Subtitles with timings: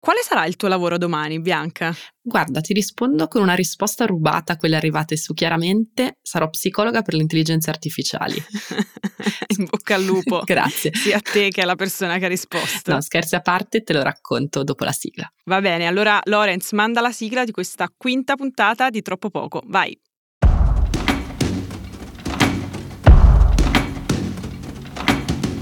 [0.00, 1.94] Quale sarà il tuo lavoro domani, Bianca?
[2.22, 6.18] Guarda, ti rispondo con una risposta rubata a quelle arrivate su chiaramente.
[6.22, 8.36] Sarò psicologa per le intelligenze artificiali.
[9.58, 10.42] In bocca al lupo.
[10.46, 10.92] Grazie.
[10.94, 12.92] Sia a te che alla persona che ha risposto.
[12.92, 15.28] No, scherzi a parte, te lo racconto dopo la sigla.
[15.46, 19.62] Va bene, allora Lorenz manda la sigla di questa quinta puntata di Troppo Poco.
[19.66, 19.98] Vai.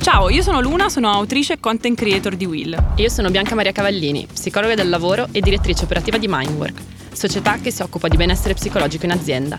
[0.06, 2.72] Ciao, io sono Luna, sono autrice e content creator di Will.
[2.94, 6.80] E io sono Bianca Maria Cavallini, psicologa del lavoro e direttrice operativa di Mindwork,
[7.12, 9.58] società che si occupa di benessere psicologico in azienda.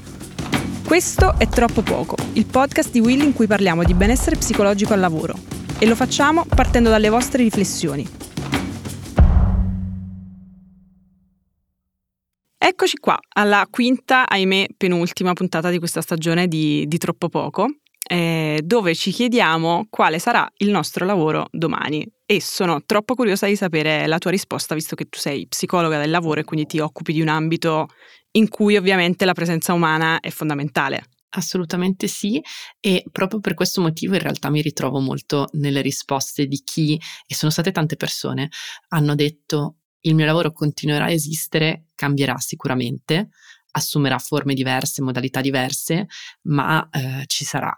[0.86, 5.02] Questo è Troppo Poco, il podcast di Will in cui parliamo di benessere psicologico al
[5.02, 5.36] lavoro.
[5.80, 8.08] E lo facciamo partendo dalle vostre riflessioni.
[12.58, 17.68] Eccoci qua, alla quinta, ahimè, penultima puntata di questa stagione di, di Troppo Poco
[18.08, 22.08] eh, dove ci chiediamo quale sarà il nostro lavoro domani.
[22.26, 26.10] E sono troppo curiosa di sapere la tua risposta, visto che tu sei psicologa del
[26.10, 27.88] lavoro e quindi ti occupi di un ambito
[28.32, 31.06] in cui ovviamente la presenza umana è fondamentale.
[31.30, 32.42] Assolutamente sì,
[32.80, 37.36] e proprio per questo motivo in realtà mi ritrovo molto nelle risposte di chi, e
[37.36, 38.50] sono state tante persone,
[38.90, 43.30] hanno detto il mio lavoro continuerà a esistere, cambierà sicuramente,
[43.72, 46.08] assumerà forme diverse, modalità diverse,
[46.44, 47.78] ma eh, ci sarà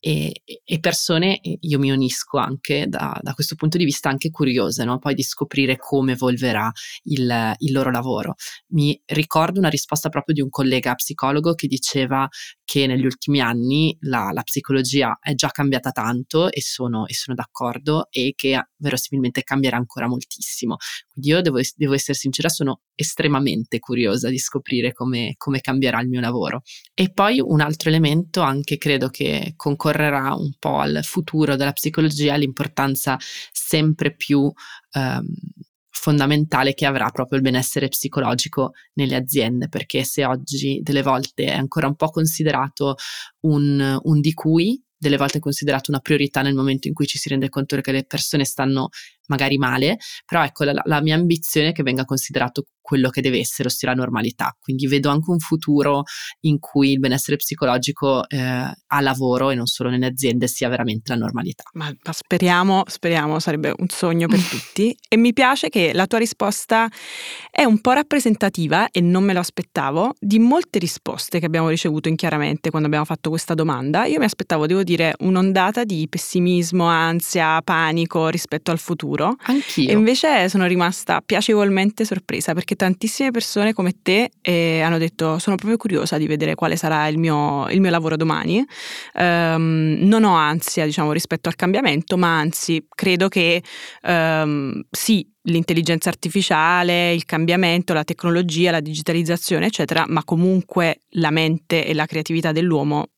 [0.00, 4.84] e, e, persone, io mi unisco anche da, da, questo punto di vista anche curiose,
[4.84, 4.98] no?
[4.98, 6.70] poi di scoprire come evolverà
[7.04, 8.34] il, il, loro lavoro.
[8.68, 12.28] Mi ricordo una risposta proprio di un collega psicologo che diceva
[12.64, 17.34] che negli ultimi anni la, la psicologia è già cambiata tanto e sono, e sono,
[17.34, 20.76] d'accordo e che verosimilmente cambierà ancora moltissimo.
[21.08, 26.08] Quindi io devo, devo essere sincera, sono estremamente curiosa di scoprire come, come cambierà il
[26.08, 26.62] mio lavoro.
[26.94, 32.34] E poi un altro elemento anche credo che concorrerà un po' al futuro della psicologia,
[32.34, 33.16] l'importanza
[33.52, 34.52] sempre più
[34.92, 35.26] ehm,
[35.90, 41.56] fondamentale che avrà proprio il benessere psicologico nelle aziende, perché se oggi delle volte è
[41.56, 42.96] ancora un po' considerato
[43.42, 47.18] un, un di cui, delle volte è considerato una priorità nel momento in cui ci
[47.18, 48.88] si rende conto che le persone stanno
[49.28, 53.38] magari male, però ecco la, la mia ambizione è che venga considerato quello che deve
[53.38, 54.56] essere, ossia la normalità.
[54.58, 56.04] Quindi vedo anche un futuro
[56.40, 61.12] in cui il benessere psicologico eh, a lavoro e non solo nelle aziende sia veramente
[61.12, 61.64] la normalità.
[61.74, 64.96] Ma, ma speriamo, speriamo, sarebbe un sogno per tutti.
[65.06, 66.88] E mi piace che la tua risposta
[67.50, 72.08] è un po' rappresentativa, e non me lo aspettavo, di molte risposte che abbiamo ricevuto
[72.08, 74.06] in chiaramente quando abbiamo fatto questa domanda.
[74.06, 79.36] Io mi aspettavo, devo dire, un'ondata di pessimismo, ansia, panico rispetto al futuro futuro.
[79.42, 79.88] Anch'io.
[79.88, 85.56] E invece sono rimasta piacevolmente sorpresa perché tantissime persone come te eh, hanno detto sono
[85.56, 88.64] proprio curiosa di vedere quale sarà il mio, il mio lavoro domani.
[89.14, 93.62] Um, non ho ansia diciamo rispetto al cambiamento, ma anzi credo che
[94.02, 101.86] um, sì, l'intelligenza artificiale, il cambiamento, la tecnologia, la digitalizzazione, eccetera, ma comunque la mente
[101.86, 103.08] e la creatività dell'uomo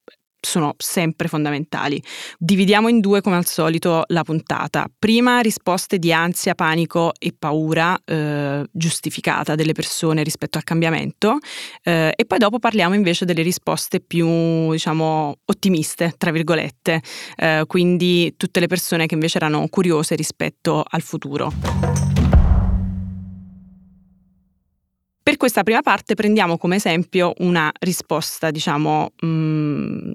[0.40, 2.02] sono sempre fondamentali.
[2.38, 4.86] Dividiamo in due come al solito la puntata.
[4.98, 11.38] Prima risposte di ansia, panico e paura eh, giustificata delle persone rispetto al cambiamento
[11.82, 17.02] eh, e poi dopo parliamo invece delle risposte più diciamo ottimiste, tra virgolette,
[17.36, 22.19] eh, quindi tutte le persone che invece erano curiose rispetto al futuro.
[25.30, 30.10] Per questa prima parte prendiamo come esempio una risposta, diciamo, mh, mm,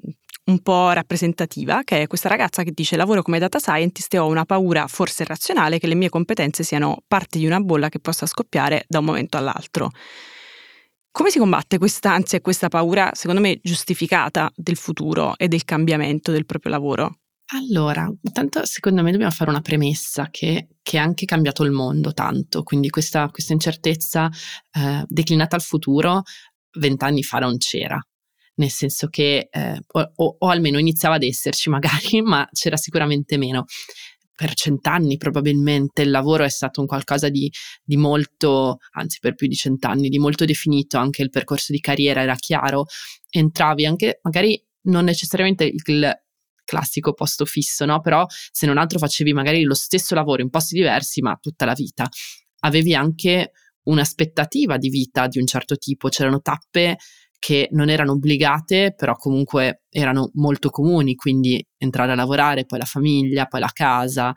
[0.48, 4.28] un po' rappresentativa, che è questa ragazza che dice lavoro come data scientist e ho
[4.28, 8.26] una paura forse irrazionale che le mie competenze siano parte di una bolla che possa
[8.26, 9.90] scoppiare da un momento all'altro.
[11.12, 16.34] Come si combatte quest'ansia e questa paura, secondo me, giustificata del futuro e del cambiamento
[16.34, 17.20] del proprio lavoro?
[17.50, 22.11] Allora, intanto secondo me dobbiamo fare una premessa che, che è anche cambiato il mondo
[22.11, 24.31] tanto, quindi questa, questa incertezza
[24.72, 26.23] eh, declinata al futuro
[26.79, 28.00] vent'anni fa non c'era,
[28.55, 33.66] nel senso che, eh, o, o, almeno iniziava ad esserci magari, ma c'era sicuramente meno.
[34.35, 37.49] Per cent'anni probabilmente il lavoro è stato un qualcosa di,
[37.84, 42.22] di molto, anzi per più di cent'anni, di molto definito, anche il percorso di carriera
[42.22, 42.85] era chiaro,
[43.29, 45.79] entravi anche magari non necessariamente il
[46.66, 48.02] classico posto fisso, no?
[48.02, 51.73] Però se non altro facevi magari lo stesso lavoro in posti diversi, ma tutta la
[51.73, 52.09] vita.
[52.62, 53.52] Avevi anche
[53.84, 56.97] un'aspettativa di vita di un certo tipo, c'erano tappe
[57.38, 62.85] che non erano obbligate, però comunque erano molto comuni, quindi entrare a lavorare, poi la
[62.85, 64.34] famiglia, poi la casa,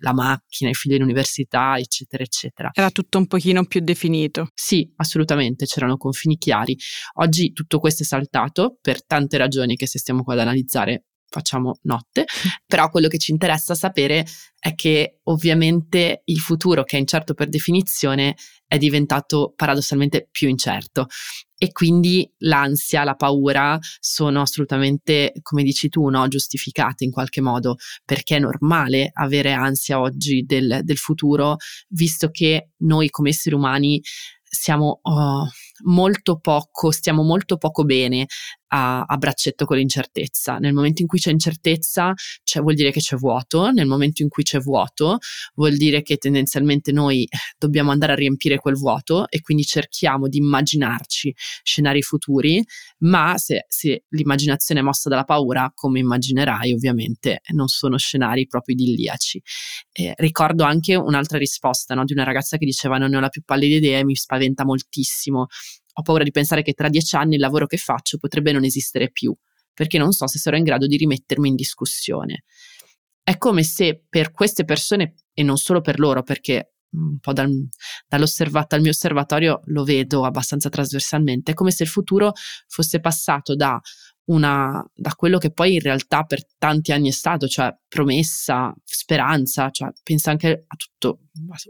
[0.00, 2.70] la macchina, i figli all'università, eccetera, eccetera.
[2.74, 4.48] Era tutto un pochino più definito.
[4.52, 6.76] Sì, assolutamente, c'erano confini chiari.
[7.20, 11.78] Oggi tutto questo è saltato per tante ragioni che se stiamo qua ad analizzare facciamo
[11.82, 12.24] notte,
[12.66, 14.26] però quello che ci interessa sapere
[14.58, 18.36] è che ovviamente il futuro, che è incerto per definizione,
[18.66, 21.06] è diventato paradossalmente più incerto.
[21.58, 27.76] E quindi l'ansia, la paura sono assolutamente, come dici tu, no, giustificate in qualche modo,
[28.04, 31.56] perché è normale avere ansia oggi del, del futuro,
[31.88, 34.02] visto che noi come esseri umani
[34.42, 35.48] siamo oh,
[35.84, 38.26] molto poco, stiamo molto poco bene
[38.68, 40.58] a, a, braccetto con l'incertezza.
[40.58, 42.12] Nel momento in cui c'è incertezza,
[42.42, 45.18] cioè, vuol dire che c'è vuoto, nel momento in cui c'è vuoto,
[45.54, 47.28] vuol dire che tendenzialmente noi
[47.58, 52.64] dobbiamo andare a riempire quel vuoto e quindi cerchiamo di immaginarci scenari futuri,
[52.98, 58.74] ma se, se l'immaginazione è mossa dalla paura, come immaginerai, ovviamente non sono scenari proprio
[58.74, 59.40] idilliaci.
[59.92, 63.28] Eh, ricordo anche un'altra risposta no, di una ragazza che diceva non ne ho la
[63.28, 65.46] più pallida idea e mi spaventa moltissimo
[65.98, 69.10] ho paura di pensare che tra dieci anni il lavoro che faccio potrebbe non esistere
[69.10, 69.34] più,
[69.72, 72.44] perché non so se sarò in grado di rimettermi in discussione.
[73.22, 77.50] È come se per queste persone, e non solo per loro, perché un po' dal,
[78.06, 82.32] dall'osservato al mio osservatorio lo vedo abbastanza trasversalmente, è come se il futuro
[82.66, 83.80] fosse passato da
[84.26, 89.70] una, da quello che poi in realtà per tanti anni è stato, cioè promessa, speranza,
[89.70, 90.76] cioè pensa anche a
[91.06, 91.18] tutto,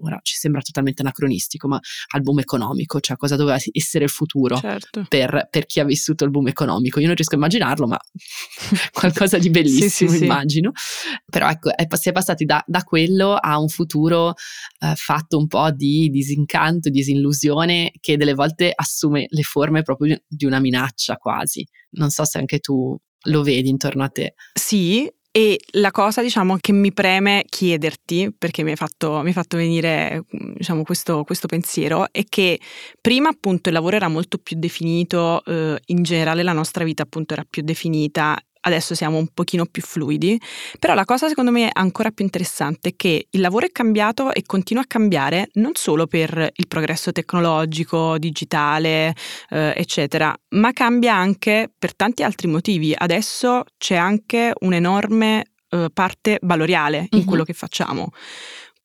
[0.03, 1.79] ora ci sembra totalmente anacronistico, ma
[2.13, 5.05] al boom economico, cioè cosa doveva essere il futuro certo.
[5.09, 7.01] per, per, chi ha vissuto il boom economico.
[7.01, 7.99] Io non riesco a immaginarlo, ma
[8.93, 10.73] qualcosa di bellissimo sì, sì, immagino.
[10.75, 11.17] Sì.
[11.29, 14.35] Però ecco, è, si è passati da, da, quello a un futuro
[14.79, 20.45] eh, fatto un po' di disincanto, disillusione, che delle volte assume le forme proprio di
[20.45, 21.67] una minaccia quasi.
[21.91, 22.97] Non so se anche tu
[23.27, 24.35] lo vedi intorno a te.
[24.53, 29.33] Sì, e la cosa, diciamo, che mi preme chiederti, perché mi hai fatto, mi hai
[29.35, 32.59] fatto venire diciamo, questo, questo, pensiero, è che
[32.99, 37.35] prima appunto il lavoro era molto più definito, eh, in generale la nostra vita appunto
[37.35, 38.35] era più definita
[38.67, 40.41] adesso siamo un pochino più fluidi,
[40.79, 44.43] però la cosa secondo me ancora più interessante è che il lavoro è cambiato e
[44.45, 49.15] continua a cambiare non solo per il progresso tecnologico, digitale,
[49.51, 52.93] eh, eccetera, ma cambia anche per tanti altri motivi.
[52.97, 57.27] Adesso c'è anche un'enorme eh, parte valoriale in mm-hmm.
[57.27, 58.11] quello che facciamo.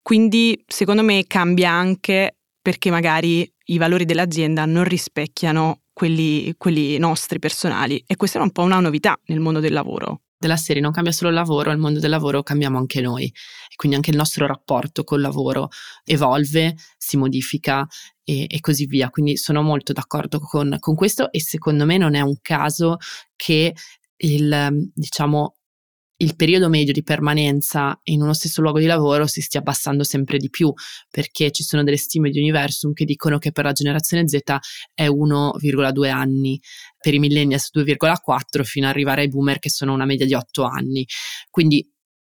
[0.01, 7.37] Quindi secondo me cambia anche perché magari i valori dell'azienda non rispecchiano quelli, quelli nostri
[7.37, 8.03] personali.
[8.07, 10.23] E questa è un po' una novità nel mondo del lavoro.
[10.35, 13.25] Della serie non cambia solo il lavoro, nel mondo del lavoro cambiamo anche noi.
[13.25, 15.67] E quindi anche il nostro rapporto col lavoro
[16.03, 17.85] evolve, si modifica
[18.23, 19.11] e, e così via.
[19.11, 22.97] Quindi sono molto d'accordo con, con, questo e secondo me non è un caso
[23.35, 23.75] che
[24.23, 25.57] il, diciamo,
[26.21, 30.37] il periodo medio di permanenza in uno stesso luogo di lavoro si stia abbassando sempre
[30.37, 30.71] di più,
[31.09, 34.39] perché ci sono delle stime di Universum che dicono che per la generazione Z
[34.93, 36.59] è 1,2 anni,
[36.99, 40.63] per i millennials 2,4 fino ad arrivare ai boomer che sono una media di 8
[40.63, 41.05] anni.
[41.49, 41.87] Quindi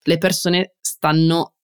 [0.03, 1.56] le persone stanno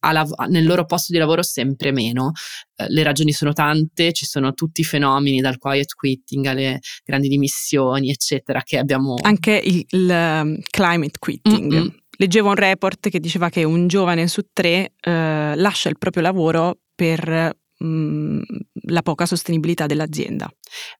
[0.00, 2.32] lav- nel loro posto di lavoro sempre meno.
[2.76, 7.28] Eh, le ragioni sono tante, ci sono tutti i fenomeni dal quiet quitting alle grandi
[7.28, 9.16] dimissioni, eccetera, che abbiamo...
[9.22, 11.72] Anche il, il um, climate quitting.
[11.72, 11.88] Mm-hmm.
[12.18, 16.78] Leggevo un report che diceva che un giovane su tre eh, lascia il proprio lavoro
[16.94, 20.48] per la poca sostenibilità dell'azienda.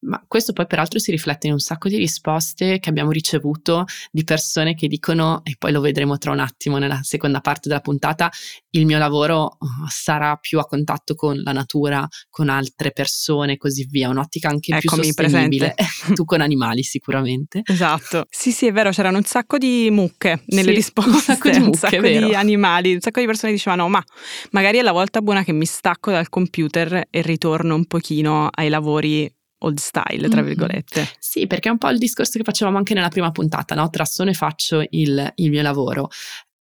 [0.00, 4.24] Ma questo poi peraltro si riflette in un sacco di risposte che abbiamo ricevuto di
[4.24, 8.30] persone che dicono, e poi lo vedremo tra un attimo nella seconda parte della puntata,
[8.70, 13.56] il mio lavoro oh, sarà più a contatto con la natura, con altre persone e
[13.56, 15.74] così via, un'ottica anche Eccomi, più sostenibile.
[16.14, 17.62] tu con animali sicuramente.
[17.64, 18.26] Esatto.
[18.28, 21.58] Sì, sì, è vero, c'erano un sacco di mucche nelle sì, risposte, un sacco di,
[21.58, 24.02] mucche, un sacco di animali, un sacco di persone dicevano ma
[24.50, 28.68] magari è la volta buona che mi stacco dal computer e ritorno un pochino ai
[28.68, 31.00] lavori old style, tra virgolette.
[31.00, 31.10] Mm-hmm.
[31.18, 33.88] Sì, perché è un po' il discorso che facevamo anche nella prima puntata, no?
[33.90, 36.08] Tra sono e faccio il, il mio lavoro.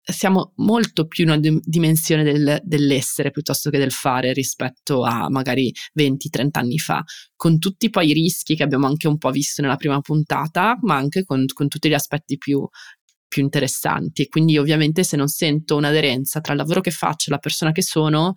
[0.10, 5.74] Siamo molto più in una dimensione del, dell'essere piuttosto che del fare rispetto a magari
[6.00, 7.04] 20-30 anni fa,
[7.36, 10.96] con tutti poi i rischi che abbiamo anche un po' visto nella prima puntata, ma
[10.96, 12.66] anche con, con tutti gli aspetti più,
[13.28, 17.34] più interessanti e quindi ovviamente se non sento un'aderenza tra il lavoro che faccio e
[17.34, 18.34] la persona che sono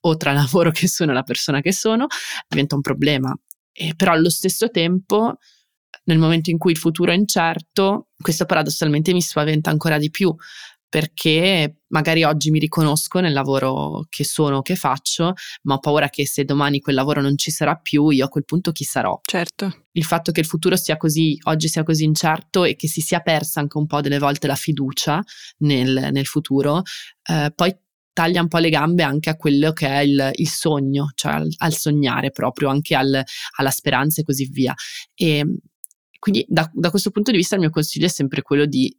[0.00, 2.06] o tra il lavoro che sono e la persona che sono
[2.46, 3.36] diventa un problema
[3.78, 5.36] e però allo stesso tempo
[6.04, 10.34] nel momento in cui il futuro è incerto questo paradossalmente mi spaventa ancora di più
[10.88, 16.26] perché magari oggi mi riconosco nel lavoro che sono, che faccio, ma ho paura che
[16.26, 19.20] se domani quel lavoro non ci sarà più, io a quel punto chi sarò?
[19.22, 19.84] Certo.
[19.92, 23.20] Il fatto che il futuro sia così, oggi sia così incerto e che si sia
[23.20, 25.22] persa anche un po' delle volte la fiducia
[25.58, 26.82] nel, nel futuro,
[27.30, 27.76] eh, poi
[28.18, 31.48] taglia un po' le gambe anche a quello che è il, il sogno, cioè al,
[31.58, 33.22] al, sognare proprio, anche al,
[33.58, 34.74] alla speranza e così via.
[35.14, 35.44] E
[36.18, 38.92] quindi da, da questo punto di vista il mio consiglio è sempre quello di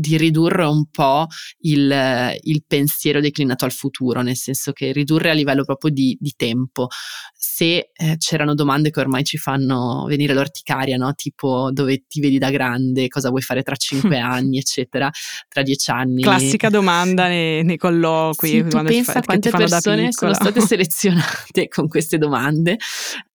[0.00, 1.26] di ridurre un po'
[1.60, 6.32] il, il, pensiero declinato al futuro, nel senso che ridurre a livello proprio di, di
[6.36, 6.88] tempo.
[7.36, 11.12] Se eh, c'erano domande che ormai ci fanno venire l'orticaria, no?
[11.14, 15.10] tipo dove ti vedi da grande, cosa vuoi fare tra cinque anni, eccetera,
[15.48, 16.22] tra dieci anni.
[16.22, 18.48] Classica domanda nei, nei colloqui.
[18.48, 22.78] Sì, tu pensa fa, quante persone sono state selezionate con queste domande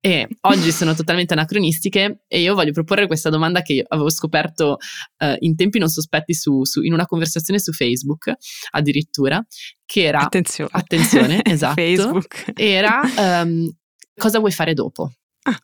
[0.05, 4.77] e oggi sono totalmente anacronistiche e io voglio proporre questa domanda che avevo scoperto
[5.17, 8.31] uh, in tempi non sospetti su, su, in una conversazione su Facebook
[8.69, 9.43] addirittura,
[9.83, 10.19] che era...
[10.19, 10.69] Attenzione.
[10.73, 11.81] Attenzione, esatto.
[11.81, 12.51] Facebook.
[12.53, 13.67] Era um,
[14.15, 15.11] cosa vuoi fare dopo?
[15.41, 15.57] Ah.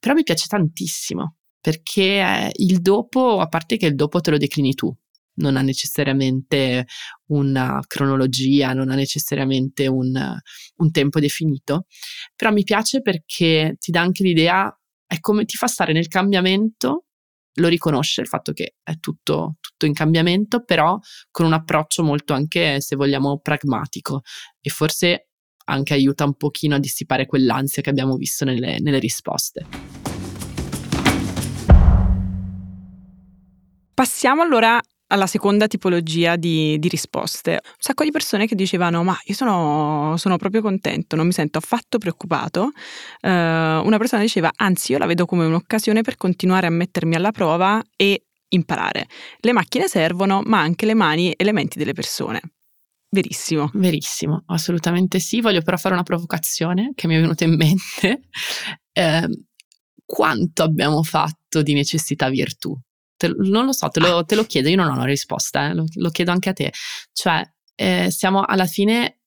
[0.00, 4.74] Però mi piace tantissimo perché il dopo, a parte che il dopo te lo declini
[4.74, 4.92] tu,
[5.34, 6.86] non ha necessariamente
[7.26, 10.38] una cronologia, non ha necessariamente un,
[10.76, 11.86] un tempo definito,
[12.34, 14.74] però mi piace perché ti dà anche l'idea,
[15.06, 17.06] è come ti fa stare nel cambiamento,
[17.54, 20.98] lo riconosce il fatto che è tutto, tutto in cambiamento, però
[21.30, 24.22] con un approccio molto anche, se vogliamo, pragmatico
[24.60, 25.28] e forse
[25.64, 29.66] anche aiuta un pochino a dissipare quell'ansia che abbiamo visto nelle, nelle risposte.
[33.94, 34.80] Passiamo allora
[35.10, 37.52] alla seconda tipologia di, di, risposte.
[37.52, 41.58] Un sacco di persone che dicevano: Ma io sono, sono proprio contento, non mi sento
[41.58, 42.70] affatto preoccupato.
[43.20, 47.32] Uh, una persona diceva: Anzi, io la vedo come un'occasione per continuare a mettermi alla
[47.32, 49.06] prova e imparare.
[49.40, 52.40] Le macchine servono, ma anche le mani e le menti delle persone.
[53.12, 53.70] Verissimo.
[53.74, 55.40] Verissimo, assolutamente sì.
[55.40, 58.28] Voglio però fare una provocazione che mi è venuta in mente.
[58.92, 59.28] Eh,
[60.04, 62.76] quanto abbiamo fatto di necessità virtù?
[63.20, 65.74] Te, non lo so, te lo, te lo, chiedo, io non ho una risposta, eh,
[65.74, 66.72] lo, lo, chiedo anche a te.
[67.12, 69.20] Cioè, eh, siamo alla fine,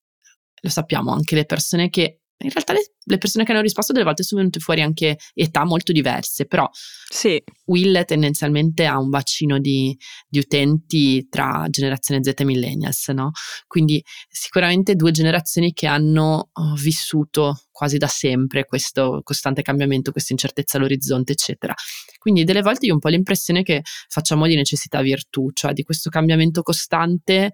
[0.61, 4.03] lo sappiamo, anche le persone che in realtà le, le, persone che hanno risposto delle
[4.03, 6.69] volte sono venute fuori anche età molto diverse, però
[7.09, 7.41] sì.
[7.65, 9.97] Will tendenzialmente ha un bacino di,
[10.27, 13.31] di, utenti tra generazione Z e millennials, no?
[13.67, 20.33] Quindi sicuramente due generazioni che hanno uh, vissuto quasi da sempre questo costante cambiamento, questa
[20.33, 21.73] incertezza all'orizzonte, eccetera.
[22.19, 25.83] Quindi delle volte io ho un po' l'impressione che facciamo di necessità virtù, cioè di
[25.83, 27.51] questo cambiamento costante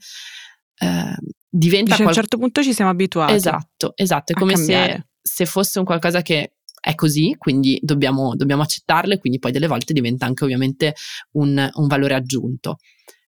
[0.80, 1.16] eh,
[1.50, 1.92] diventa...
[1.92, 3.34] Dice, qual- a un certo punto ci siamo abituati.
[3.34, 8.62] Esatto, esatto, è come se, se, fosse un qualcosa che è così, quindi dobbiamo, dobbiamo
[8.62, 10.96] accettarlo e quindi poi delle volte diventa anche ovviamente
[11.34, 12.78] un, un valore aggiunto.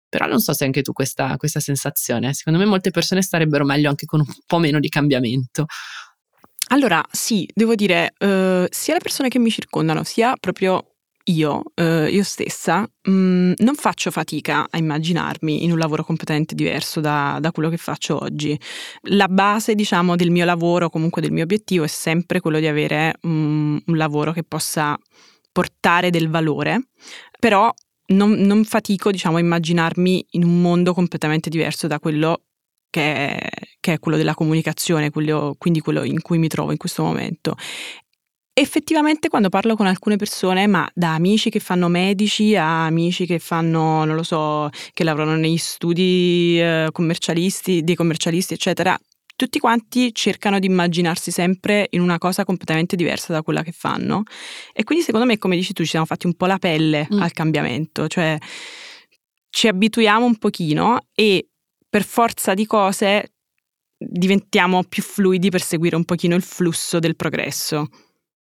[0.07, 3.89] Però non so se anche tu questa, questa sensazione, secondo me molte persone starebbero meglio
[3.89, 5.65] anche con un po' meno di cambiamento.
[6.71, 10.98] Allora, sì, devo dire, uh, sia le persone che mi circondano, sia proprio
[11.31, 16.55] io, eh, io stessa, mh, mm, non faccio fatica a immaginarmi in un lavoro completamente
[16.55, 18.59] diverso da, da, quello che faccio oggi.
[19.03, 23.15] La base, diciamo, del mio lavoro, comunque del mio obiettivo, è sempre quello di avere
[23.21, 24.97] um, un lavoro che possa
[25.51, 26.89] portare del valore,
[27.39, 27.71] però
[28.07, 32.43] non, non fatico, diciamo, a immaginarmi in un mondo completamente diverso da quello
[32.89, 36.77] che è, che è, quello della comunicazione, quello, quindi quello in cui mi trovo in
[36.77, 37.55] questo momento
[38.59, 43.39] effettivamente quando parlo con alcune persone, ma da amici che fanno medici a amici che
[43.39, 48.99] fanno, non lo so, che lavorano negli studi eh, commercialisti, dei commercialisti, eccetera,
[49.35, 54.23] tutti quanti cercano di immaginarsi sempre in una cosa completamente diversa da quella che fanno.
[54.73, 57.21] E quindi secondo me, come dici tu, ci siamo fatti un po' la pelle mm.
[57.21, 58.37] al cambiamento, cioè
[59.49, 61.47] ci abituiamo un pochino e
[61.89, 63.31] per forza di cose
[63.97, 67.87] diventiamo più fluidi per seguire un pochino il flusso del progresso.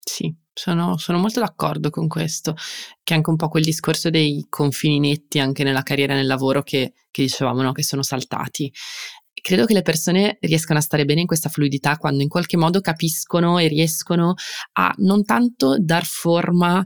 [0.08, 2.54] Sì, sono, sono, molto d'accordo con questo,
[3.04, 6.28] che è anche un po' quel discorso dei confini netti anche nella carriera e nel
[6.28, 7.72] lavoro che, che dicevamo, no?
[7.72, 8.72] che sono saltati.
[9.34, 12.82] Credo che le persone riescano a stare bene in questa fluidità quando in qualche modo
[12.82, 14.36] capiscono e riescono
[14.74, 16.86] a non tanto dar forma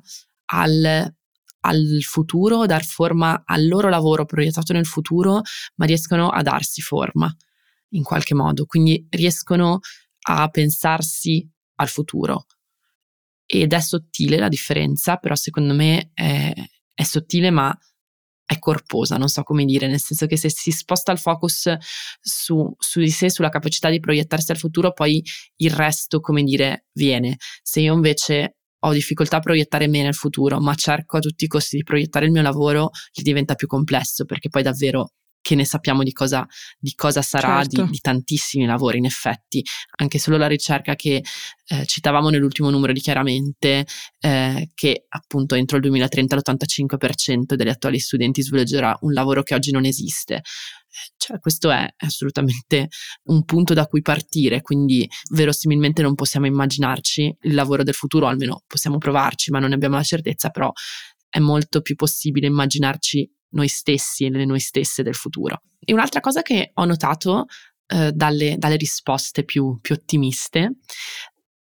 [0.52, 1.14] al,
[1.62, 5.42] al futuro, dar forma al loro lavoro proiettato nel futuro,
[5.76, 7.34] ma riescono a darsi forma
[7.90, 8.66] in qualche modo.
[8.66, 9.80] Quindi riescono
[10.30, 12.46] a pensarsi al futuro,
[13.52, 16.54] ed è sottile la differenza, però secondo me è,
[16.94, 17.76] è sottile ma
[18.46, 21.76] è corposa, non so come dire, nel senso che se si sposta il focus
[22.22, 25.24] su, su, di sé, sulla capacità di proiettarsi al futuro, poi
[25.58, 27.38] il resto, come dire, viene.
[27.64, 31.48] Se io invece ho difficoltà a proiettare me nel futuro, ma cerco a tutti i
[31.48, 35.66] costi di proiettare il mio lavoro, gli diventa più complesso, perché poi davvero che ne
[35.66, 36.46] sappiamo di cosa,
[36.78, 37.84] di cosa sarà certo.
[37.84, 39.64] di, di, tantissimi lavori, in effetti.
[39.98, 41.24] Anche solo la ricerca che
[41.68, 43.86] eh, citavamo nell'ultimo numero di chiaramente,
[44.20, 49.72] eh, che appunto entro il 2030 l'85% degli attuali studenti svolgerà un lavoro che oggi
[49.72, 50.42] non esiste.
[51.18, 52.90] Cioè, questo è assolutamente
[53.26, 58.64] un punto da cui partire, quindi verosimilmente non possiamo immaginarci il lavoro del futuro, almeno
[58.68, 60.72] possiamo provarci, ma non ne abbiamo la certezza, però
[61.30, 65.62] è molto più possibile immaginarci noi stessi e le noi stesse del futuro.
[65.80, 67.46] E un'altra cosa che ho notato
[67.88, 70.78] eh, dalle, dalle, risposte più, più ottimiste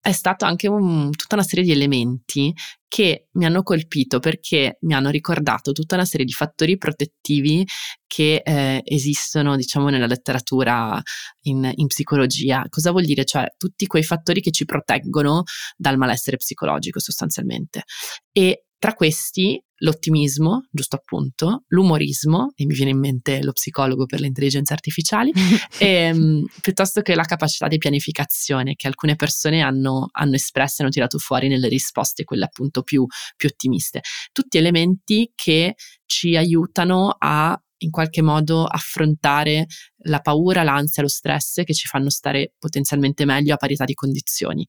[0.07, 2.53] è stato anche un, tutta una serie di elementi
[2.87, 7.65] che mi hanno colpito perché mi hanno ricordato tutta una serie di fattori protettivi
[8.07, 11.01] che eh, esistono, diciamo, nella letteratura
[11.41, 12.65] in, in, psicologia.
[12.69, 13.25] Cosa vuol dire?
[13.25, 15.43] Cioè, tutti quei fattori che ci proteggono
[15.75, 17.83] dal malessere psicologico, sostanzialmente.
[18.31, 24.19] E tra questi l'ottimismo, giusto appunto, l'umorismo, e mi viene in mente lo psicologo per
[24.19, 25.31] le intelligenze artificiali,
[25.77, 30.83] e, ehm, piuttosto che la capacità di pianificazione che alcune persone hanno, hanno espresso e
[30.83, 33.05] hanno tirato fuori nelle risposte, quelle appunto più,
[33.35, 34.01] più ottimiste.
[34.31, 39.67] Tutti elementi che ci aiutano a in qualche modo affrontare
[40.05, 44.65] la paura, l'ansia, lo stress che ci fanno stare potenzialmente meglio a parità di condizioni.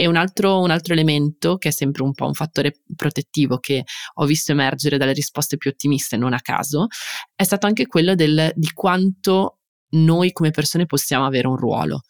[0.00, 3.84] E un altro, un altro, elemento, che è sempre un po' un fattore protettivo che
[4.14, 6.86] ho visto emergere dalle risposte più ottimiste, non a caso,
[7.34, 9.58] è stato anche quello del, di quanto
[9.90, 12.00] noi come persone possiamo avere un ruolo,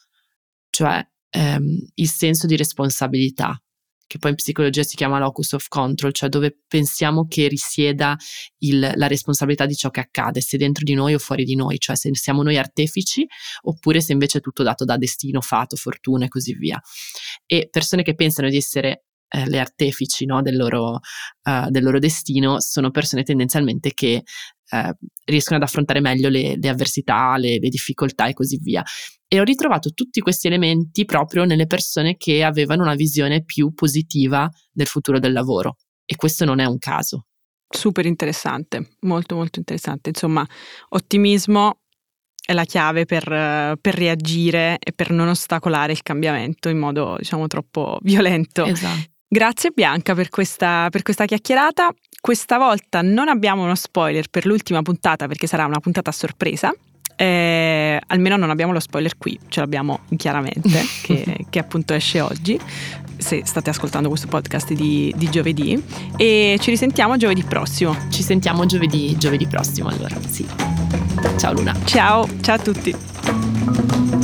[0.71, 3.61] cioè ehm, il senso di responsabilità,
[4.11, 8.17] che poi in psicologia si chiama locus of control, cioè dove pensiamo che risieda
[8.59, 11.79] il, la responsabilità di ciò che accade, se dentro di noi o fuori di noi,
[11.79, 13.25] cioè se siamo noi artefici
[13.63, 16.81] oppure se invece è tutto dato da destino, fato, fortuna e così via.
[17.47, 21.01] E persone che pensano di essere eh, le artefici no, del, loro,
[21.45, 24.23] uh, del, loro, destino sono persone tendenzialmente che
[24.73, 24.95] eh,
[25.25, 28.83] riescono ad affrontare meglio le, le avversità, le, le difficoltà e così via.
[29.29, 34.49] E ho ritrovato tutti questi elementi proprio nelle persone che avevano una visione più positiva
[34.73, 35.77] del futuro del lavoro.
[36.05, 37.27] E questo non è un caso.
[37.69, 40.09] Super interessante, molto molto interessante.
[40.09, 40.45] Insomma,
[40.89, 41.83] ottimismo
[42.45, 43.25] è la chiave per,
[43.81, 48.65] per, reagire e per non ostacolare il cambiamento in modo, diciamo, troppo violento.
[48.65, 49.19] Esatto.
[49.33, 51.95] Grazie Bianca per questa, per questa chiacchierata.
[52.21, 56.75] Questa volta non abbiamo uno spoiler per l'ultima puntata perché sarà una puntata a sorpresa,
[57.15, 60.69] eh, almeno non abbiamo lo spoiler qui, ce l'abbiamo chiaramente,
[61.05, 62.59] che, che, appunto esce oggi,
[63.19, 65.81] se state ascoltando questo podcast di, di, giovedì.
[66.17, 67.97] E ci risentiamo giovedì prossimo.
[68.11, 70.45] Ci sentiamo giovedì, giovedì prossimo allora, sì.
[71.39, 71.77] Ciao Luna.
[71.85, 74.20] Ciao, ciao a tutti.